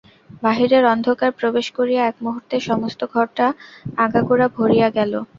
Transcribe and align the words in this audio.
বাহিরের 0.43 0.83
অন্ধকার 0.93 1.31
প্রবেশ 1.39 1.67
করিয়া 1.77 2.01
একমুহূর্তে 2.05 2.55
সমস্ত 2.69 3.01
ঘরটা 3.13 3.45
আগাগোড়া 3.97 4.47
ভরিয়া 4.57 4.87
গেল। 4.97 5.13